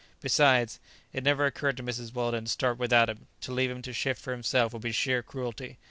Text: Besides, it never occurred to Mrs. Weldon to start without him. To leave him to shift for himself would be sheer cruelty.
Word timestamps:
Besides, 0.19 0.79
it 1.13 1.23
never 1.23 1.45
occurred 1.45 1.77
to 1.77 1.83
Mrs. 1.83 2.11
Weldon 2.11 2.45
to 2.45 2.49
start 2.49 2.79
without 2.79 3.07
him. 3.07 3.27
To 3.41 3.51
leave 3.51 3.69
him 3.69 3.83
to 3.83 3.93
shift 3.93 4.19
for 4.19 4.31
himself 4.31 4.73
would 4.73 4.81
be 4.81 4.91
sheer 4.91 5.21
cruelty. 5.21 5.77